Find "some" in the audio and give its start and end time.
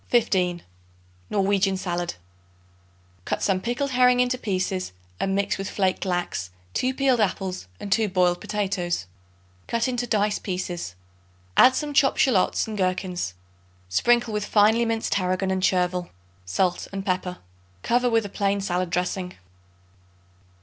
3.43-3.61, 11.75-11.93